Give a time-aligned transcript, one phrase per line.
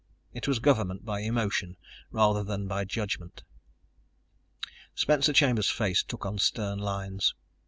[0.33, 1.77] It was government by emotion
[2.09, 3.43] rather than by judgment.
[4.95, 7.35] Spencer Chambers' face took on stern lines.